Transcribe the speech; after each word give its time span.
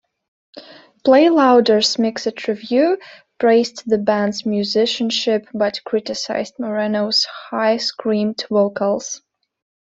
Playlouder's 1.05 1.99
mixed 1.99 2.47
review 2.47 2.97
praised 3.37 3.83
the 3.85 3.99
band's 3.99 4.47
musicianship, 4.47 5.47
but 5.53 5.83
criticized 5.83 6.55
Moreno's 6.57 7.23
high, 7.25 7.77
screamed 7.77 8.43
vocals. 8.49 9.21